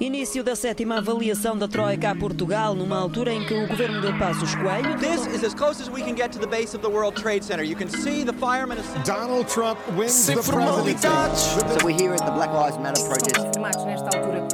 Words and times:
Início 0.00 0.44
da 0.44 0.54
sétima 0.54 0.98
avaliação 0.98 1.58
da 1.58 1.66
Troika 1.66 2.10
a 2.10 2.14
Portugal, 2.14 2.72
numa 2.72 2.96
altura 2.96 3.32
em 3.32 3.44
que 3.44 3.52
o 3.52 3.66
governo 3.66 4.00
de 4.00 4.16
Passos 4.16 4.54
Coelho. 4.54 4.96
This 4.98 5.26
is 5.26 5.42
as 5.42 5.52
close 5.52 5.82
as 5.82 5.88
we 5.88 6.02
can 6.02 6.14
get 6.14 6.30
to 6.30 6.38
the 6.38 6.46
base 6.46 6.76
of 6.76 6.82
the 6.82 6.88
World 6.88 7.20
Trade 7.20 7.44
Center. 7.44 7.64
You 7.64 7.74
can 7.76 7.88
see 7.88 8.24
the 8.24 8.32
firemen. 8.32 8.78
Donald 9.04 9.48
Trump 9.48 9.76
wins 9.96 10.12
Sem 10.12 10.36
the 10.36 10.42
presidency. 10.42 10.94
formalidades. 10.94 11.38
So 11.40 11.84
we're 11.84 11.96
here 11.98 12.14
at 12.14 12.24
the 12.24 12.30
Black 12.30 12.52
Lives 12.52 12.78
Matter 12.78 13.02
protest. 13.08 13.40
Confirmados 13.40 13.84
nesta 13.84 14.16
altura 14.16 14.46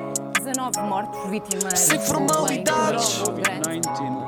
19 0.43 0.81
mortos 0.89 1.31
vítimas 1.31 1.79
Sem 1.79 1.99
formalidades. 1.99 3.23
de 3.23 3.31
um 3.31 4.25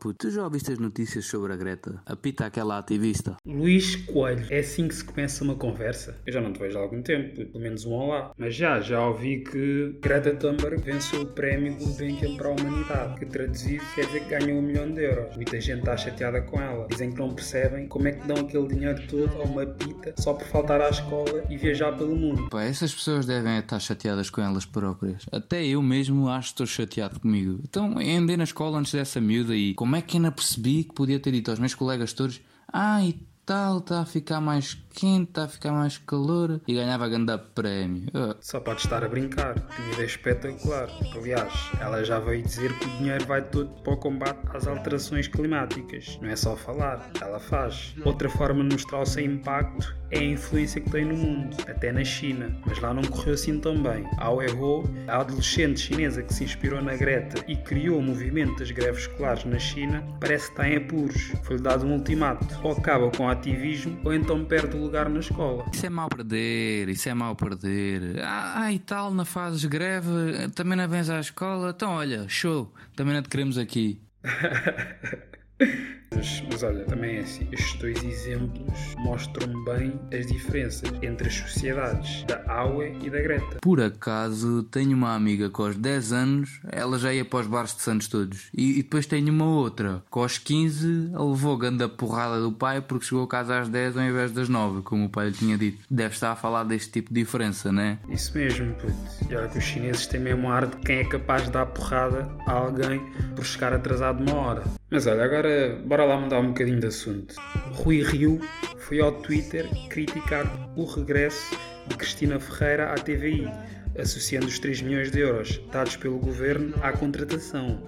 puto, 0.00 0.26
tu 0.26 0.30
já 0.30 0.42
ouviste 0.42 0.72
as 0.72 0.78
notícias 0.78 1.26
sobre 1.26 1.52
a 1.52 1.56
Greta? 1.56 2.02
A 2.06 2.16
pita 2.16 2.46
aquela 2.46 2.78
ativista. 2.78 3.36
Luís 3.44 3.96
Coelho, 3.96 4.46
é 4.48 4.60
assim 4.60 4.88
que 4.88 4.94
se 4.94 5.04
começa 5.04 5.44
uma 5.44 5.54
conversa? 5.54 6.16
Eu 6.26 6.32
já 6.32 6.40
não 6.40 6.52
te 6.52 6.58
vejo 6.58 6.78
há 6.78 6.80
algum 6.80 7.02
tempo, 7.02 7.44
pelo 7.44 7.60
menos 7.62 7.84
um 7.84 7.92
olá. 7.92 8.32
Mas 8.38 8.54
já, 8.54 8.80
já 8.80 9.06
ouvi 9.06 9.44
que 9.44 9.98
Greta 10.00 10.34
Thunberg 10.34 10.82
venceu 10.82 11.22
o 11.22 11.26
prémio 11.26 11.76
Gulbenkian 11.76 12.36
para 12.36 12.48
a 12.48 12.52
humanidade, 12.52 13.18
que 13.18 13.26
traduzido 13.26 13.84
quer 13.94 14.06
dizer 14.06 14.20
que 14.20 14.30
ganhou 14.30 14.58
um 14.58 14.62
milhão 14.62 14.90
de 14.90 15.04
euros. 15.04 15.36
Muita 15.36 15.60
gente 15.60 15.80
está 15.80 15.96
chateada 15.96 16.40
com 16.40 16.60
ela. 16.60 16.86
Dizem 16.88 17.12
que 17.12 17.18
não 17.18 17.34
percebem 17.34 17.86
como 17.86 18.08
é 18.08 18.12
que 18.12 18.26
dão 18.26 18.38
aquele 18.38 18.68
dinheiro 18.68 19.02
todo 19.06 19.42
a 19.42 19.44
uma 19.44 19.66
pita 19.66 20.14
só 20.16 20.32
por 20.32 20.46
faltar 20.46 20.80
à 20.80 20.88
escola 20.88 21.44
e 21.50 21.58
viajar 21.58 21.92
pelo 21.92 22.16
mundo. 22.16 22.48
Pá, 22.48 22.62
essas 22.62 22.94
pessoas 22.94 23.26
devem 23.26 23.58
estar 23.58 23.78
chateadas 23.78 24.30
com 24.30 24.40
elas 24.40 24.64
próprias. 24.64 25.26
Até 25.30 25.62
eu 25.64 25.82
mesmo 25.82 26.28
acho 26.28 26.48
que 26.48 26.52
estou 26.54 26.66
chateado 26.66 27.20
comigo. 27.20 27.60
Então, 27.62 27.96
andei 27.98 28.36
na 28.36 28.44
escola 28.44 28.78
antes 28.78 28.92
dessa 28.92 29.20
miúda 29.20 29.54
e 29.54 29.74
como 29.74 29.89
é 29.96 30.02
que 30.02 30.16
ainda 30.16 30.32
percebi 30.32 30.84
que 30.84 30.94
podia 30.94 31.20
ter 31.20 31.32
dito 31.32 31.50
aos 31.50 31.60
meus 31.60 31.74
colegas 31.74 32.12
todos 32.12 32.40
Ah, 32.72 33.04
e 33.04 33.14
tal, 33.44 33.78
está 33.78 34.00
a 34.00 34.06
ficar 34.06 34.40
mais 34.40 34.74
quente, 34.92 35.30
está 35.30 35.44
a 35.44 35.48
ficar 35.48 35.72
mais 35.72 35.98
calor 35.98 36.60
e 36.66 36.74
ganhava 36.74 37.08
grande 37.08 37.36
prémio. 37.54 38.08
Ah, 38.14 38.36
Só 38.40 38.60
pode 38.60 38.80
estar 38.80 39.04
a 39.04 39.08
brincar. 39.08 39.56
A 39.70 39.82
vida 39.82 40.02
é 40.02 40.06
espetacular. 40.06 40.88
Aliás, 41.14 41.52
ela 41.80 42.04
já 42.04 42.18
veio 42.18 42.42
dizer 42.42 42.76
que 42.78 42.86
o 42.86 42.90
dinheiro 42.98 43.24
vai 43.26 43.42
todo 43.42 43.68
para 43.82 43.92
o 43.92 43.96
combate 43.96 44.40
às 44.54 44.66
alterações 44.66 45.28
climáticas. 45.28 46.18
Não 46.20 46.28
é 46.28 46.36
só 46.36 46.56
falar, 46.56 47.10
ela 47.20 47.38
faz. 47.40 47.94
Outra 48.04 48.28
forma 48.28 48.62
de 48.64 48.74
mostrar 48.74 49.00
o 49.00 49.06
seu 49.06 49.24
impacto 49.24 49.94
é 50.10 50.18
a 50.18 50.24
influência 50.24 50.80
que 50.80 50.90
tem 50.90 51.04
no 51.04 51.16
mundo, 51.16 51.56
até 51.68 51.92
na 51.92 52.04
China. 52.04 52.54
Mas 52.66 52.80
lá 52.80 52.92
não 52.92 53.02
correu 53.02 53.34
assim 53.34 53.58
tão 53.60 53.80
bem. 53.80 54.04
A 54.18 54.30
Weibo, 54.30 54.82
a 55.06 55.18
adolescente 55.20 55.80
chinesa 55.80 56.22
que 56.22 56.34
se 56.34 56.44
inspirou 56.44 56.82
na 56.82 56.96
Greta 56.96 57.44
e 57.46 57.56
criou 57.56 57.98
o 57.98 58.02
movimento 58.02 58.58
das 58.58 58.70
greves 58.70 59.02
escolares 59.02 59.44
na 59.44 59.58
China, 59.58 60.04
parece 60.18 60.46
que 60.46 60.52
está 60.52 60.68
em 60.68 60.76
apuros. 60.76 61.32
Foi-lhe 61.44 61.62
dado 61.62 61.86
um 61.86 61.92
ultimato. 61.92 62.44
Ou 62.62 62.72
acaba 62.72 63.10
com 63.10 63.26
o 63.26 63.28
ativismo, 63.28 64.00
ou 64.04 64.12
então 64.12 64.44
perde 64.44 64.76
o 64.76 64.79
lugar 64.80 65.08
na 65.08 65.20
escola. 65.20 65.64
Isso 65.72 65.86
é 65.86 65.90
mal 65.90 66.08
perder, 66.08 66.88
isso 66.88 67.08
é 67.08 67.14
mal 67.14 67.36
perder. 67.36 68.20
Ah, 68.22 68.62
ah, 68.62 68.72
e 68.72 68.78
tal, 68.78 69.12
na 69.12 69.24
fase 69.24 69.60
de 69.60 69.68
greve, 69.68 70.48
também 70.54 70.76
não 70.76 70.88
vens 70.88 71.08
à 71.10 71.20
escola. 71.20 71.70
Então, 71.70 71.92
olha, 71.92 72.28
show, 72.28 72.72
também 72.96 73.14
não 73.14 73.22
te 73.22 73.28
queremos 73.28 73.58
aqui. 73.58 74.00
Mas, 76.14 76.42
mas 76.50 76.62
olha, 76.62 76.84
também 76.84 77.16
é 77.16 77.20
assim. 77.20 77.46
Estes 77.52 77.78
dois 77.78 78.02
exemplos 78.02 78.94
mostram 78.98 79.64
bem 79.64 79.92
as 80.12 80.26
diferenças 80.26 80.90
entre 81.02 81.28
as 81.28 81.34
sociedades 81.34 82.24
da 82.24 82.42
Aue 82.48 82.96
e 83.02 83.10
da 83.10 83.20
Greta. 83.20 83.58
Por 83.60 83.80
acaso, 83.80 84.62
tenho 84.64 84.96
uma 84.96 85.14
amiga 85.14 85.48
que 85.48 85.60
aos 85.60 85.76
10 85.76 86.12
anos 86.12 86.60
ela 86.70 86.98
já 86.98 87.12
ia 87.12 87.24
para 87.24 87.40
os 87.40 87.46
bares 87.46 87.74
de 87.74 87.82
Santos 87.82 88.08
todos. 88.08 88.48
E, 88.54 88.78
e 88.78 88.82
depois 88.82 89.06
tenho 89.06 89.32
uma 89.32 89.46
outra 89.46 90.02
que 90.10 90.18
aos 90.18 90.38
15 90.38 91.10
ela 91.14 91.30
levou 91.30 91.56
grande 91.56 91.86
porrada 91.88 92.40
do 92.40 92.52
pai 92.52 92.80
porque 92.80 93.06
chegou 93.06 93.24
a 93.24 93.28
casa 93.28 93.60
às 93.60 93.68
10 93.68 93.96
ao 93.96 94.04
invés 94.04 94.32
das 94.32 94.48
9, 94.48 94.82
como 94.82 95.06
o 95.06 95.08
pai 95.08 95.28
lhe 95.28 95.32
tinha 95.32 95.56
dito. 95.56 95.78
Deve 95.90 96.14
estar 96.14 96.32
a 96.32 96.36
falar 96.36 96.64
deste 96.64 96.90
tipo 96.90 97.12
de 97.12 97.20
diferença, 97.20 97.72
né? 97.72 97.98
Isso 98.08 98.36
mesmo, 98.36 98.74
puto. 98.74 98.92
E 99.30 99.34
olha 99.34 99.48
que 99.48 99.58
os 99.58 99.64
chineses 99.64 100.06
têm 100.06 100.20
mesmo 100.20 100.50
ar 100.50 100.66
de 100.66 100.76
quem 100.78 100.98
é 100.98 101.04
capaz 101.04 101.44
de 101.44 101.50
dar 101.50 101.66
porrada 101.66 102.28
a 102.46 102.52
alguém 102.52 103.00
por 103.36 103.44
chegar 103.44 103.72
atrasado 103.72 104.20
uma 104.22 104.34
hora. 104.40 104.64
Mas 104.90 105.06
olha, 105.06 105.24
agora 105.24 105.80
bora 105.86 105.99
lá 106.04 106.18
mudar 106.18 106.40
um 106.40 106.48
bocadinho 106.48 106.80
de 106.80 106.86
assunto. 106.86 107.34
Rui 107.72 108.02
Rio 108.02 108.40
foi 108.78 109.00
ao 109.00 109.12
Twitter 109.12 109.68
criticar 109.88 110.46
o 110.76 110.84
regresso 110.84 111.56
de 111.88 111.96
Cristina 111.96 112.38
Ferreira 112.38 112.92
à 112.92 112.94
TVI, 112.94 113.50
associando 113.98 114.46
os 114.46 114.58
3 114.58 114.82
milhões 114.82 115.10
de 115.10 115.20
euros 115.20 115.60
dados 115.72 115.96
pelo 115.96 116.18
governo 116.18 116.74
à 116.82 116.92
contratação. 116.92 117.82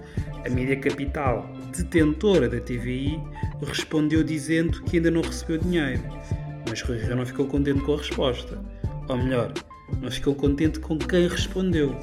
A 0.45 0.49
Mídia 0.49 0.77
Capital, 0.77 1.49
detentora 1.75 2.49
da 2.49 2.59
TVI, 2.59 3.19
respondeu 3.65 4.23
dizendo 4.23 4.81
que 4.83 4.97
ainda 4.97 5.11
não 5.11 5.21
recebeu 5.21 5.57
dinheiro. 5.57 6.03
Mas 6.69 6.81
Rui 6.81 6.97
Rio 6.97 7.15
não 7.15 7.25
ficou 7.25 7.47
contente 7.47 7.81
com 7.81 7.93
a 7.93 7.97
resposta. 7.97 8.59
Ou 9.07 9.17
melhor, 9.17 9.53
não 10.01 10.11
ficou 10.11 10.35
contente 10.35 10.79
com 10.79 10.97
quem 10.97 11.27
respondeu. 11.27 11.95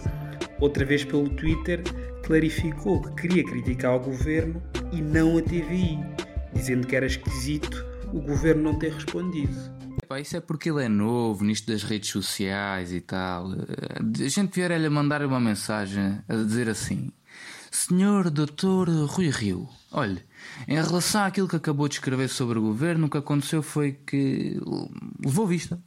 Outra 0.60 0.84
vez 0.84 1.04
pelo 1.04 1.28
Twitter, 1.28 1.82
clarificou 2.24 3.00
que 3.02 3.22
queria 3.22 3.44
criticar 3.44 3.96
o 3.96 4.00
governo 4.00 4.62
e 4.92 5.00
não 5.00 5.36
a 5.38 5.42
TVI, 5.42 5.98
dizendo 6.52 6.86
que 6.86 6.96
era 6.96 7.06
esquisito 7.06 7.84
o 8.12 8.20
governo 8.20 8.62
não 8.64 8.78
ter 8.78 8.92
respondido. 8.92 9.54
Epá, 10.02 10.18
isso 10.20 10.36
é 10.36 10.40
porque 10.40 10.70
ele 10.70 10.84
é 10.84 10.88
novo 10.88 11.44
nisto 11.44 11.70
das 11.70 11.82
redes 11.82 12.10
sociais 12.10 12.92
e 12.92 13.00
tal. 13.00 13.52
Eh, 13.52 14.24
A 14.24 14.28
gente 14.28 14.54
vier 14.54 14.70
lhe 14.80 14.88
mandar 14.88 15.24
uma 15.24 15.38
mensagem 15.38 16.18
a 16.28 16.34
dizer 16.34 16.68
assim: 16.68 17.12
Senhor 17.70 18.28
Doutor 18.30 18.88
Rui 18.88 19.28
Rio, 19.30 19.68
olhe, 19.92 20.20
em 20.66 20.74
relação 20.74 21.22
àquilo 21.22 21.46
que 21.46 21.54
acabou 21.54 21.86
de 21.86 21.94
escrever 21.94 22.28
sobre 22.28 22.58
o 22.58 22.62
governo, 22.62 23.06
o 23.06 23.10
que 23.10 23.18
aconteceu 23.18 23.62
foi 23.62 23.92
que 23.92 24.58
levou 25.24 25.46
vista. 25.46 25.80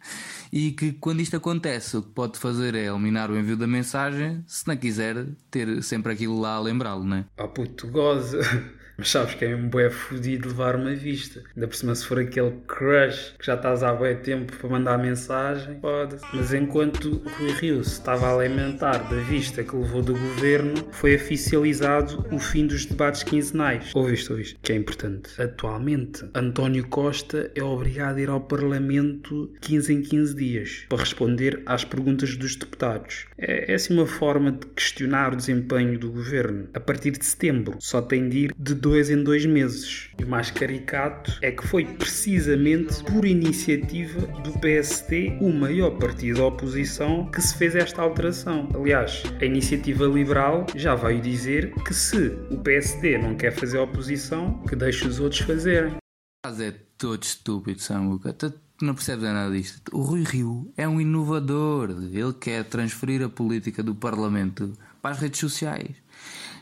E 0.51 0.71
que 0.71 0.93
quando 0.93 1.19
isto 1.19 1.35
acontece, 1.35 1.97
o 1.97 2.01
que 2.03 2.11
pode 2.11 2.39
fazer 2.39 2.75
é 2.75 2.85
eliminar 2.85 3.29
o 3.29 3.37
envio 3.37 3.57
da 3.57 3.67
mensagem, 3.67 4.41
se 4.47 4.65
não 4.67 4.77
quiser 4.77 5.25
ter 5.51 5.83
sempre 5.83 6.13
aquilo 6.13 6.39
lá 6.39 6.55
a 6.55 6.59
lembrá-lo, 6.61 7.03
né? 7.03 7.25
Oh 7.37 7.47
puto, 7.49 7.87
goza. 7.89 8.39
Mas 8.97 9.09
sabes 9.09 9.33
que 9.33 9.45
é 9.45 9.49
mesmo 9.49 9.69
bué 9.69 9.89
fodido 9.89 10.49
levar 10.49 10.75
uma 10.75 10.93
vista. 10.93 11.41
Ainda 11.55 11.67
por 11.67 11.75
cima 11.75 11.95
se 11.95 12.05
for 12.05 12.19
aquele 12.19 12.53
crush 12.67 13.33
que 13.39 13.45
já 13.45 13.55
estás 13.55 13.83
há 13.83 13.93
bué 13.93 14.13
tempo 14.13 14.55
para 14.55 14.69
mandar 14.69 14.97
mensagem, 14.97 15.75
pode-se. 15.75 16.25
Mas 16.33 16.53
enquanto 16.53 17.21
Rui 17.37 17.51
Rio 17.53 17.83
se 17.83 17.93
estava 17.93 18.27
a 18.27 18.33
lamentar 18.33 19.09
da 19.09 19.17
vista 19.21 19.63
que 19.63 19.75
levou 19.75 20.01
do 20.01 20.13
governo, 20.13 20.87
foi 20.91 21.15
oficializado 21.15 22.25
o 22.31 22.39
fim 22.39 22.67
dos 22.67 22.85
debates 22.85 23.23
quinzenais. 23.23 23.91
Ouviste, 23.95 24.31
ouviste? 24.31 24.59
Que 24.61 24.73
é 24.73 24.75
importante. 24.75 25.41
Atualmente, 25.41 26.25
António 26.33 26.87
Costa 26.87 27.51
é 27.55 27.63
obrigado 27.63 28.17
a 28.17 28.21
ir 28.21 28.29
ao 28.29 28.41
Parlamento 28.41 29.51
15 29.61 29.93
em 29.93 30.01
15 30.01 30.35
dias 30.35 30.85
para 30.87 30.99
responder 30.99 31.61
às 31.65 31.83
perguntas 31.83 32.35
dos 32.35 32.55
deputados. 32.55 33.25
É, 33.37 33.71
é 33.71 33.75
assim 33.75 33.93
uma 33.93 34.05
forma 34.05 34.51
de 34.51 34.67
questionar 34.67 35.33
o 35.33 35.35
desempenho 35.35 35.97
do 35.97 36.11
governo. 36.11 36.67
A 36.73 36.79
partir 36.79 37.11
de 37.11 37.25
setembro, 37.25 37.77
só 37.79 38.01
tem 38.01 38.29
de 38.29 38.37
ir 38.37 38.55
de 38.57 38.82
dois 38.83 39.09
em 39.09 39.23
dois 39.23 39.45
meses. 39.45 40.09
E 40.19 40.25
o 40.25 40.27
mais 40.27 40.51
caricato 40.51 41.39
é 41.41 41.51
que 41.51 41.65
foi 41.65 41.85
precisamente 41.85 43.01
por 43.05 43.23
iniciativa 43.23 44.19
do 44.41 44.51
PSD, 44.59 45.37
o 45.39 45.53
maior 45.53 45.91
partido 45.91 46.39
da 46.39 46.45
oposição, 46.47 47.31
que 47.31 47.41
se 47.41 47.57
fez 47.57 47.75
esta 47.75 48.01
alteração. 48.01 48.67
Aliás, 48.75 49.23
a 49.39 49.45
iniciativa 49.45 50.05
liberal 50.05 50.67
já 50.75 50.95
veio 50.95 51.21
dizer 51.21 51.73
que 51.85 51.93
se 51.93 52.37
o 52.51 52.57
PSD 52.57 53.17
não 53.17 53.35
quer 53.35 53.53
fazer 53.53 53.77
oposição, 53.77 54.61
que 54.67 54.75
deixe 54.75 55.07
os 55.07 55.17
outros 55.17 55.41
fazerem. 55.41 55.95
Mas 56.45 56.59
é 56.59 56.75
todo 56.97 57.23
estúpido, 57.23 57.81
Samuca. 57.81 58.33
Tu 58.33 58.53
não 58.81 58.93
percebes 58.93 59.23
nada 59.23 59.49
disto. 59.49 59.95
O 59.95 60.01
Rui 60.01 60.23
Rio 60.23 60.69
é 60.75 60.85
um 60.85 60.99
inovador. 60.99 61.91
Ele 62.11 62.33
quer 62.33 62.65
transferir 62.65 63.23
a 63.23 63.29
política 63.29 63.81
do 63.81 63.95
Parlamento 63.95 64.73
para 65.01 65.11
as 65.11 65.19
redes 65.19 65.39
sociais. 65.39 65.95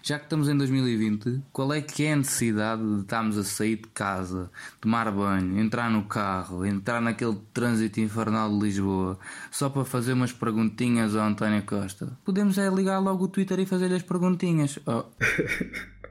Já 0.03 0.17
que 0.17 0.25
estamos 0.25 0.49
em 0.49 0.57
2020, 0.57 1.43
qual 1.53 1.71
é 1.73 1.81
que 1.81 2.05
é 2.05 2.13
a 2.13 2.15
necessidade 2.15 2.81
de 2.81 3.01
estarmos 3.01 3.37
a 3.37 3.43
sair 3.43 3.75
de 3.75 3.87
casa, 3.89 4.49
tomar 4.79 5.11
banho, 5.11 5.59
entrar 5.59 5.91
no 5.91 6.05
carro, 6.05 6.65
entrar 6.65 6.99
naquele 6.99 7.37
trânsito 7.53 7.99
infernal 7.99 8.49
de 8.49 8.65
Lisboa, 8.65 9.19
só 9.51 9.69
para 9.69 9.85
fazer 9.85 10.13
umas 10.13 10.31
perguntinhas 10.33 11.15
ao 11.15 11.27
António 11.27 11.63
Costa? 11.63 12.17
Podemos 12.25 12.57
é 12.57 12.67
ligar 12.69 12.99
logo 12.99 13.25
o 13.25 13.27
Twitter 13.27 13.59
e 13.59 13.65
fazer-lhe 13.65 13.95
as 13.95 14.03
perguntinhas. 14.03 14.79
Oh. 14.85 15.05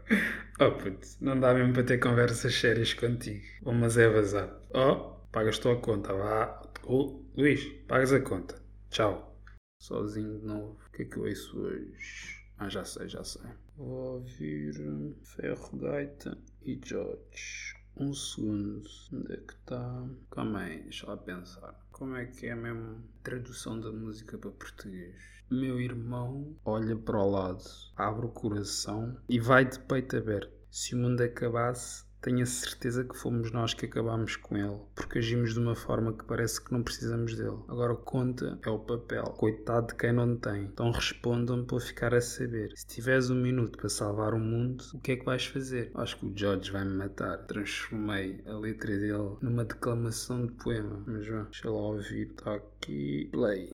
Oh 0.63 0.73
puto, 0.73 1.09
não 1.23 1.41
dá 1.41 1.55
mesmo 1.55 1.73
para 1.73 1.85
ter 1.85 1.97
conversas 1.97 2.55
sérias 2.55 2.93
contigo. 2.93 3.43
Ou 3.65 3.73
mas 3.73 3.97
é 3.97 4.07
vazado. 4.11 4.53
Oh, 4.75 5.17
pagas 5.33 5.59
tu 5.59 5.71
a 5.71 5.77
conta, 5.81 6.13
vá. 6.13 6.61
Oh, 6.85 7.23
Luís, 7.35 7.65
pagas 7.89 8.13
a 8.13 8.21
conta. 8.21 8.61
Tchau. 8.91 9.43
Sozinho 9.79 10.39
de 10.39 10.47
novo. 10.47 10.79
O 10.87 10.93
que 10.93 11.03
é 11.03 11.05
que 11.07 11.17
eu 11.17 11.23
ouço 11.23 11.59
hoje? 11.59 12.40
Ah, 12.63 12.69
já 12.69 12.85
sei, 12.85 13.09
já 13.09 13.25
sei. 13.25 13.41
Vou 13.75 14.17
ouvir 14.17 14.75
Ferro 15.23 15.79
Gaita 15.79 16.37
e 16.63 16.79
George. 16.85 17.75
Um 17.97 18.13
segundo. 18.13 18.87
Onde 19.11 19.33
é 19.33 19.37
que 19.39 19.55
está? 19.55 20.07
Calma 20.31 20.59
aí, 20.61 20.83
deixa 20.83 21.07
lá 21.07 21.17
pensar. 21.17 21.75
Como 21.91 22.17
é 22.17 22.27
que 22.27 22.49
é 22.49 22.55
mesmo 22.55 22.97
a 22.99 23.23
tradução 23.25 23.81
da 23.81 23.91
música 23.91 24.37
para 24.37 24.51
português? 24.51 25.17
Meu 25.51 25.81
irmão 25.81 26.55
olha 26.63 26.95
para 26.99 27.19
o 27.19 27.31
lado, 27.31 27.65
abre 27.97 28.27
o 28.27 28.31
coração 28.31 29.17
e 29.27 29.41
vai 29.41 29.65
de 29.65 29.79
peito 29.81 30.19
aberto. 30.19 30.53
Se 30.71 30.95
o 30.95 30.99
mundo 30.99 31.23
acabasse, 31.23 32.05
tenho 32.21 32.43
a 32.43 32.47
certeza 32.47 33.05
que 33.05 33.17
fomos 33.17 33.51
nós 33.51 33.75
que 33.75 33.87
acabámos 33.87 34.37
com 34.37 34.57
ele, 34.57 34.79
porque 34.95 35.19
agimos 35.19 35.55
de 35.55 35.61
uma 35.61 35.75
forma 35.75 36.13
que 36.13 36.25
parece 36.25 36.63
que 36.63 36.73
não 36.73 36.83
precisamos 36.83 37.35
dele. 37.35 37.59
Agora 37.69 37.93
o 37.93 37.97
conta 37.97 38.59
é 38.63 38.71
o 38.71 38.79
papel. 38.79 39.25
Coitado 39.37 39.89
de 39.89 39.95
quem 39.95 40.13
não 40.13 40.37
tem. 40.37 40.65
Então 40.65 40.91
respondam-me 40.91 41.65
para 41.65 41.81
ficar 41.81 42.15
a 42.15 42.21
saber. 42.21 42.73
Se 42.77 42.87
tiveres 42.87 43.31
um 43.31 43.37
minuto 43.37 43.79
para 43.79 43.89
salvar 43.89 44.35
o 44.35 44.39
mundo, 44.39 44.85
o 44.95 44.99
que 44.99 45.13
é 45.13 45.17
que 45.17 45.25
vais 45.25 45.47
fazer? 45.47 45.91
Acho 45.95 46.19
que 46.19 46.27
o 46.27 46.33
George 46.35 46.71
vai 46.71 46.85
me 46.85 46.95
matar. 46.95 47.39
Transformei 47.47 48.43
a 48.47 48.53
letra 48.53 48.97
dele 48.97 49.37
numa 49.41 49.65
declamação 49.65 50.47
de 50.47 50.53
poema. 50.53 51.03
Mas 51.07 51.27
vá, 51.27 51.43
deixa 51.43 51.71
lá 51.71 51.81
ouvir. 51.81 52.29
Está 52.29 52.55
aqui. 52.55 53.29
Play. 53.33 53.71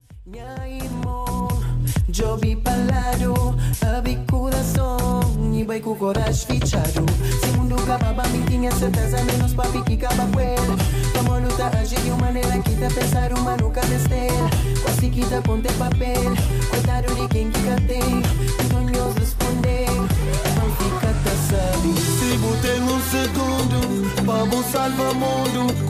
Abicuda 3.97 4.63
som 4.63 5.53
E 5.55 5.65
vai 5.65 5.81
com 5.81 5.97
tinha 8.67 8.73
certeza 8.73 9.23
Menos 9.25 9.55
papi 9.55 9.83
que 9.83 9.93
ele 9.93 10.57
Como 11.17 11.39
luta 11.39 11.71
age 11.79 11.97
de 11.97 12.11
uma 12.11 12.27
maneira 12.27 12.59
que 12.59 12.71
tá 12.77 12.89
pensar 12.89 13.33
uma 13.33 13.57
nunca 13.57 13.81
besteira. 13.87 14.51
Quase 14.83 15.11
que 15.11 15.25
tá 15.27 15.41
com 15.43 15.61
papel 15.79 16.35
Cuidado 16.71 17.15
de 17.15 17.29
quem 17.29 17.51
que 17.51 17.61
tem 17.87 18.23
Sonhos 18.71 19.15
responder 19.19 19.87
Não 20.57 20.69
fica 20.77 21.15
tá 21.25 21.35
sabe 21.49 21.95
Se 22.01 22.37
botar 22.39 22.79
um 22.83 23.01
segundo 23.11 23.77
Vamos 24.25 24.67
salvar 24.67 25.15
mundo 25.15 25.86